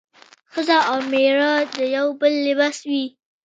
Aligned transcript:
ښځه 0.53 0.77
او 0.89 0.97
مېړه 1.11 1.51
د 1.75 1.77
يو 1.95 2.07
بل 2.19 2.33
لباس 2.47 2.77
وي 2.89 3.05